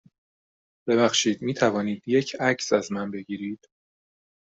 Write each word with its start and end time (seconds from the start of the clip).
ببخشید، 0.87 1.41
می 1.41 1.53
توانید 1.53 2.03
یه 2.07 2.23
عکس 2.39 2.73
از 2.73 2.91
من 2.91 3.11
بگیرید؟ 3.11 3.67